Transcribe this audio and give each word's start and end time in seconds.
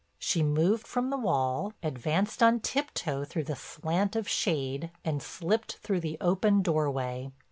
She 0.17 0.41
moved 0.41 0.87
from 0.87 1.11
the 1.11 1.17
wall, 1.19 1.73
advanced 1.83 2.41
on 2.41 2.61
tip 2.61 2.91
toe 2.95 3.23
through 3.23 3.43
the 3.43 3.55
slant 3.55 4.15
of 4.15 4.27
shade, 4.27 4.89
and 5.05 5.21
slipped 5.21 5.73
through 5.75 5.99
the 5.99 6.17
open 6.19 6.63
doorway. 6.63 7.29